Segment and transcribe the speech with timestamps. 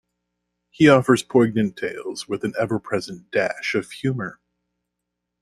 [0.71, 4.39] He offers poignant tales with an ever-present dash of humor.